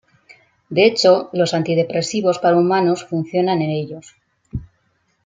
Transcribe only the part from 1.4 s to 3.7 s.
antidepresivos para humanos funcionan en